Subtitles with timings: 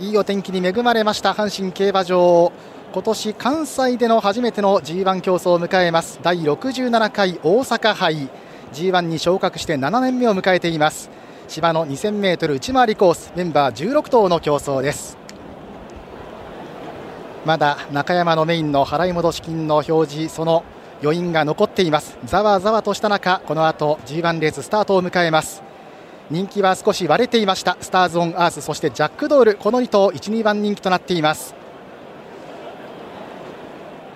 [0.00, 2.52] いいお天気に恵まれました阪神競馬場。
[2.94, 6.18] 今年関西での初めての G1 競争を迎えます。
[6.22, 8.30] 第67回大阪杯。
[8.72, 11.10] G1 に昇格して7年目を迎えています。
[11.48, 15.18] 芝の 2000m 内回りコースメンバー16頭の競争です。
[17.44, 20.64] まだ中山のメインの払い戻し金の表示その
[21.02, 22.16] 余韻が残っています。
[22.24, 25.69] ざわざわとした中この後 G1 レーススタートを迎えます。
[26.30, 27.76] 人気は少し割れていました。
[27.80, 31.56] スターズ・オン・アースそしてジャックドールこの2頭1、2番人気となっています。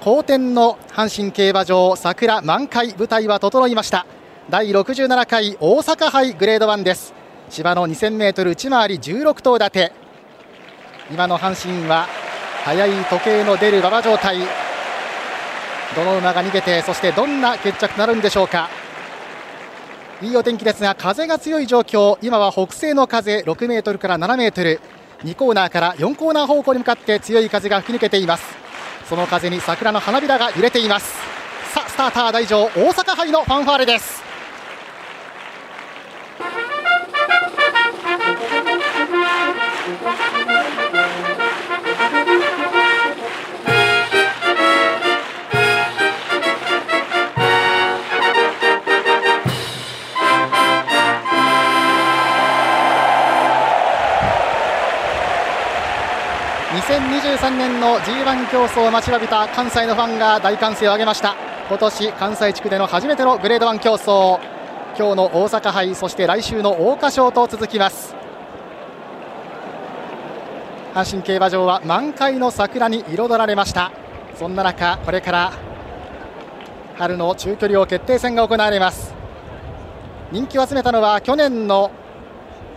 [0.00, 4.06] 好天の阪神競馬場桜満開舞台は整いました。
[4.48, 7.14] 第67回大阪杯グレード1です。
[7.50, 9.92] 芝の 2000m 内回り16頭立て。
[11.10, 12.06] 今の阪神は
[12.64, 14.38] 速い時計の出る馬場状態。
[15.96, 18.69] どの馬が逃げてそしてどんな決着となるんでしょうか。
[20.24, 22.16] いいお天気ですが風が強い状況。
[22.23, 24.80] 今は北西の風6メートルから7メートル。
[25.23, 28.45] 2コーナーから4コーナー方向に向かって強い風が吹き抜けています。
[29.06, 31.12] その風に桜の花びらが揺れています。
[31.75, 34.23] さあスターター大城大阪杯のファンファーレです。
[56.95, 61.34] 2023年の G1 競争を待ちわびた関西のファンが大歓声を上げました。
[61.69, 64.39] 今年関西地区での初めてのグレード1競争。
[64.97, 68.15] 今日の大阪杯そして来週の桜花賞と続きます。
[70.95, 73.91] 阪神競馬場は満開の桜に彩られました。
[74.37, 75.53] そんな中これから
[76.97, 79.12] 春の中距離王決定戦が行われます。
[80.31, 81.91] 人気を集めたのは去年の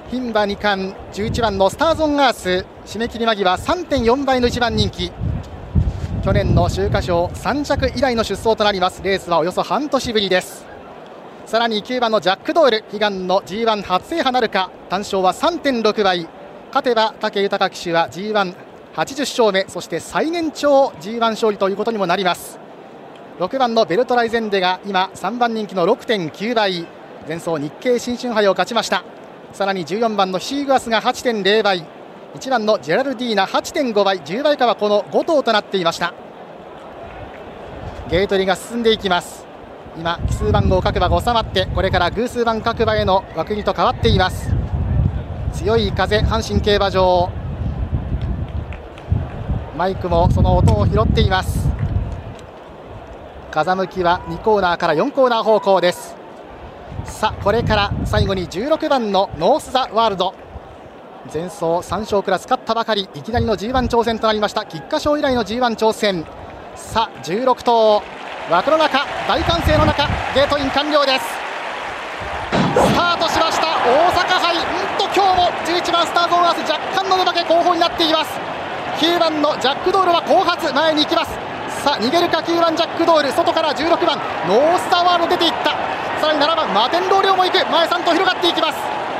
[0.09, 2.65] 牝馬2冠11番のスターズ・オン・アース。
[2.85, 5.11] 締め切り間際3.4倍の1番人気。
[6.23, 9.03] 去年の秋華賞3着以来の出走となります。
[9.03, 10.65] レースはおよそ半年ぶりです。
[11.45, 12.85] さらに9番のジャックドール。
[12.93, 14.71] 悲願の G1 初制覇なるか。
[14.89, 16.29] 単勝は3.6倍。
[16.67, 18.55] 勝てば武豊騎手は G180
[18.95, 19.65] 勝目。
[19.67, 22.59] そして最年長 G1 勝利ということにもなります。
[23.39, 26.87] 6番のベルトライゼンデが今3番人気の6.9倍。
[27.27, 29.03] 前走日経新春杯を勝ちました。
[29.57, 31.83] さらに14番のシーグアスが8.0倍。
[32.35, 34.19] 1番のジェラルディーナ8.5倍。
[34.19, 36.13] 10倍以下はこの5頭となっていました。
[38.07, 39.47] ゲートリが進んでいきます。
[39.97, 44.53] 今奇数番号各馬が収まってこれから偶数番各馬への枠組みと変わっています。
[45.53, 47.31] 強い風阪神競馬場。
[49.75, 51.67] マイクもその音を拾っています。
[53.49, 56.16] 風向きは2コーナーから4コーナー方向です。
[57.17, 60.35] さあこれから最後に16番のノース・ザ・ワールド。
[61.33, 64.67] 前走3勝クラス勝ったばかりいきなりの G1 挑戦となりました。
[64.67, 66.27] 菊花賞以来の G1 挑戦。
[66.75, 68.03] さあ16頭
[68.51, 71.25] 枠の中大歓声の中ゲートイン完了です。
[72.85, 73.65] スタートしました。
[73.65, 74.55] 大阪杯。
[74.55, 74.63] うん
[74.99, 78.29] と今日も11番スターズオンアース若干の目負け後方になっています。
[79.01, 81.31] 9番のジャックドールは後発前に行きます。
[81.81, 82.45] さあ逃げるか。
[82.45, 83.31] 9番ジャックドール。
[83.31, 85.73] 外から16番ノースタワールド出ていった。
[86.19, 87.71] さらに7番マテンローリョも行く。
[87.71, 88.77] 前3と広がっていきます。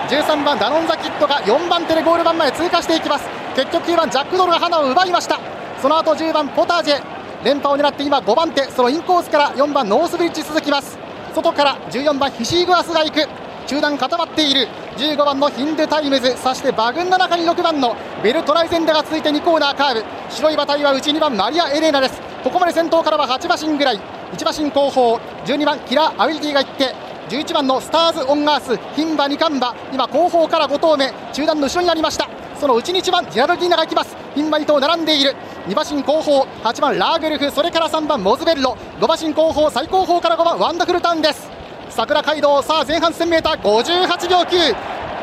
[0.09, 3.27] 13番ダノンザキットが4番手でゴール板前通過していきます。
[3.55, 5.39] 結局9番ジャックドルが花を奪いました。
[5.81, 7.01] その後10番ポタージェ
[7.43, 8.63] 連覇を狙って今5番手。
[8.63, 10.97] そのインコースから4番ノースブリッジ続きます。
[11.35, 13.27] 外から14番ヒシーグアスが行く。
[13.67, 14.67] 中段固まっている。
[14.97, 16.35] 15番のヒンドゥタイムズ。
[16.37, 20.03] そして馬群の中に6番のヴェルトライゼンデが続いて2コーナーカーブ。
[20.29, 22.19] 白い馬体は内2番マリアエレーナです。
[22.43, 23.99] ここまで先頭からは8馬身ぐらい。
[24.33, 25.15] 1馬身後方
[25.45, 26.93] 12番キラーアビリティが行って
[27.29, 32.29] 11番のスターズオンアース牝馬2冠馬今後方から5頭目中団の後ろになりました。
[32.59, 34.15] その内に1番ジェラルディーナが行きます。
[34.35, 35.35] 牝馬2頭並んでいる。
[35.67, 38.75] 2馬身後方8番ラーグルフそれから3番モズベッロ。
[38.99, 41.49] 5馬身後方最後方から5番ワンダフルタウンです。
[41.89, 44.75] 桜街道さあ前半 1000m58 秒9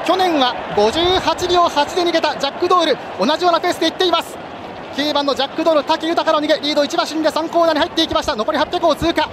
[0.06, 2.96] 去年は58秒8で逃げたジャックドール。
[3.18, 4.43] 同じようなペースでいっています。
[4.94, 8.36] 9番のジャックドル滝豊の逃げリード1馬身で3コーナーに入っていきました。
[8.36, 9.28] 残り800を通過。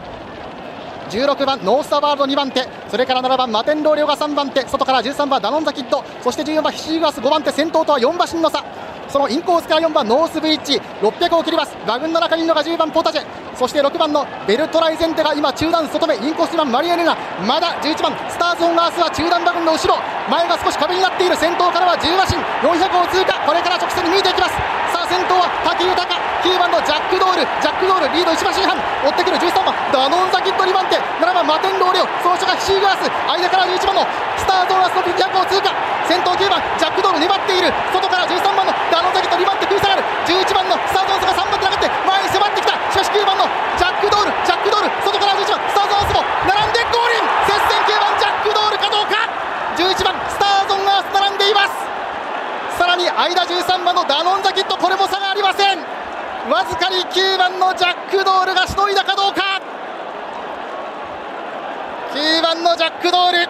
[1.11, 8.63] 16番ノースターワールド2番手それから7番マテンローリョが3番手外から13番ダノンザキッドそして14番ヒシーガス5番手先頭とは4馬身の差。
[9.07, 11.75] そのインコースから4番ノースブリッジ600を切ります。
[11.83, 13.23] 馬群の中にいるのが10番ポタジェ。
[13.55, 17.15] そして6番のベルトライゼンテが今中段外目インコース2番マリアレナ。
[17.45, 19.95] まだ11番スターズ・オン・アースは中段馬群の後ろ。
[20.29, 23.33] 前が少し壁になっている先頭からは10馬身400を通過。
[23.45, 24.53] これから直線に見えていきます。
[24.93, 26.05] さあ先頭は武豊。
[26.41, 27.45] 9番のジャックドール。
[27.61, 29.73] ジャックドールリード1馬身半追ってくる13番。
[29.93, 32.07] ダノンザキット2番手7番マテンローレオ。
[32.21, 33.05] その下がヒシーグラス。
[33.05, 34.05] 間から11番の
[34.37, 35.70] スターズ・オン・アースの200を通過。
[53.21, 55.77] 間13番のダノンザキットこれも差がありません。
[56.49, 59.61] わずかに9番のジャックドールがしのいだかどうか。
[62.15, 63.49] 9番のジャックドール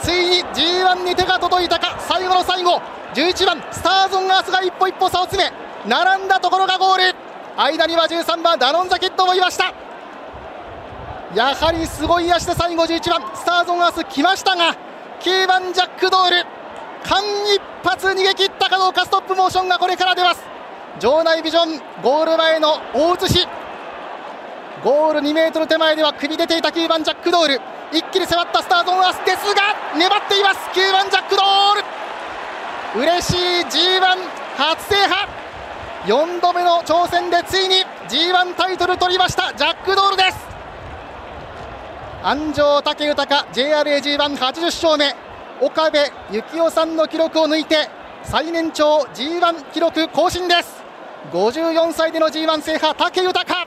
[0.00, 1.96] ついに G1 に手が届いたか。
[2.00, 2.80] 最後の最後
[3.12, 5.52] 11番スターズ・オン・アースが一歩一歩差を詰め
[5.86, 7.14] 並んだところがゴール。
[7.58, 9.74] 間には13番ダノンザキットもいました。
[11.34, 14.74] やはりすごい足で最後11番スターズ・オン・アース来ましたが
[15.20, 16.59] 9番ジャックドール。
[17.04, 17.22] 間
[17.54, 20.42] 一発逃げ切ったかどうかストップモーションがこれから出ます。
[21.00, 23.48] 場内ビジョンゴール前の大写し。
[24.84, 27.60] ゴール2メートル手前では首出ていた9番ジャックドール。
[27.92, 29.62] 一気に迫ったスターズ・オン・アスですが
[29.96, 30.60] 粘っています。
[30.78, 31.74] 9番ジャックドー
[32.96, 33.02] ル。
[33.02, 34.16] 嬉しい G1
[34.56, 35.28] 初制覇。
[36.06, 39.52] 4度目の挑戦でついに G1 タイトル取りました。
[39.54, 40.38] ジャックドールです。
[42.22, 45.29] 安城武豊 JRAG180 勝目。
[45.62, 45.98] 岡部
[46.30, 47.90] 幸雄さんの記録を抜いて
[48.22, 50.82] 最年長 G1 記録更新です。
[51.32, 53.66] 54歳での G1 制覇武豊。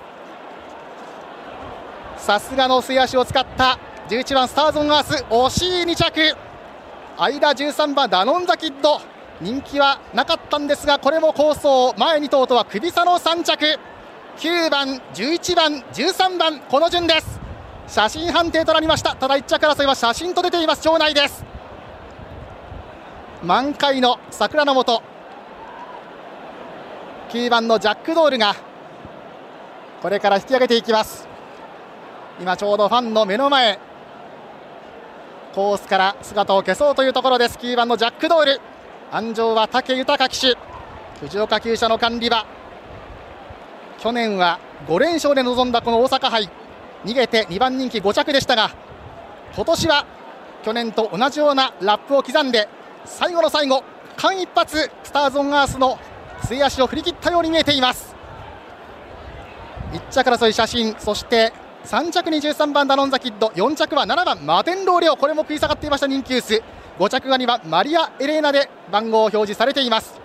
[2.17, 3.77] さすがの末足を使った
[4.09, 6.35] 11番スターズオンアース惜しい2着。
[7.15, 8.99] 間13番ダノンザキッド。
[9.39, 13.79] 人気はなかったんですがこれも構想前2頭とは首差の3着。
[14.37, 17.39] 9番11番13番この順です。
[17.87, 19.15] 写真判定となりました。
[19.15, 20.83] ただ1着争いは写真と出ています。
[20.83, 21.52] 場内です。
[23.43, 25.03] 満開の桜の下
[27.29, 28.55] 9番のジャックドールが
[30.01, 31.27] これから引き上げていきます。
[32.39, 33.79] 今ちょうどファンの目の前
[35.53, 37.57] コースから姿を消そうというところです。
[37.57, 38.61] 9番のジャックドール。
[39.11, 40.57] 安城は武豊騎手。
[41.19, 42.45] 藤岡厩舎の管理馬
[43.99, 46.49] 去年は5連勝で臨んだこの大阪杯。
[47.03, 48.71] 逃げて2番人気5着でしたが
[49.53, 50.05] 今年は
[50.63, 52.69] 去年と同じようなラップを刻んで
[53.05, 53.83] 最後の最後
[54.17, 55.97] 間一髪スターズ・オン・アースの
[56.45, 58.15] 末足を振り切ったように見えています。
[59.91, 61.53] 1着争い写真そして
[61.85, 65.17] 3着に13番ダノンザキッド4着は7番マテンローレオ。
[65.17, 66.61] これも食い下がっていました人気薄
[66.99, 70.19] 5着がにはマリア・エレーナで番号を表示されています。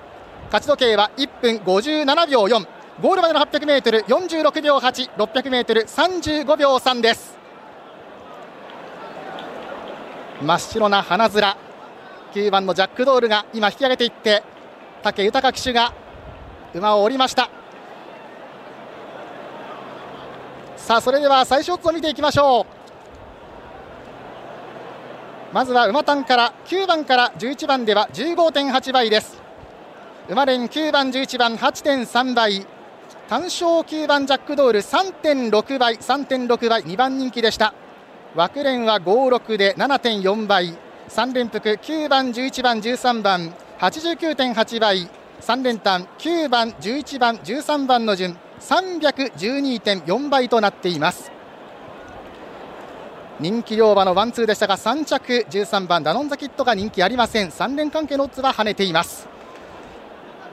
[0.46, 2.66] 勝ち時計は1分57秒4
[3.02, 7.38] ゴールまでの 800m46 秒 8600m35 秒3です。
[10.42, 11.67] 真っ白な花面。
[12.34, 14.42] 9番のジャックドールが今引き上げていって
[15.02, 15.92] 武豊騎手が
[16.74, 17.50] 馬を降りました。
[20.76, 22.66] さあそれでは最初オッズを見ていきましょう。
[25.52, 29.40] まずは馬単から9番から11番では15.8倍です。
[30.28, 32.66] 馬連9番11番8.3倍。
[33.28, 37.74] 単勝9番ジャックドール3.6倍3.6倍2番人気でした。
[38.34, 40.87] 枠連は56で7.4倍。
[41.08, 45.08] 3連複9番11番13番89.8倍
[45.40, 51.32] 3連単9番11番13番の順312.4倍となっています。
[53.40, 57.48] 人気両馬のワンツーでしたが3着13番ダノンザキットが人気ありません。
[57.48, 59.28] 3連関係のオッズは跳ねています。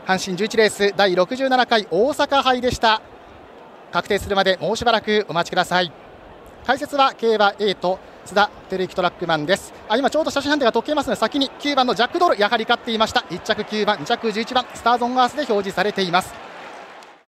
[0.06, 3.02] 阪神11レース第67回大阪杯でした。
[3.92, 5.92] 確定するまでもうしばらくお待ちください。
[6.66, 9.74] 解説は競馬 A と津田照之トラックマンです。
[9.88, 13.22] あ今ちょうど写真判定が解けますので先に9番のジャックドールやはり勝っていました。
[13.30, 16.45] 1着9番2着11番スターズオンアースで表示されています。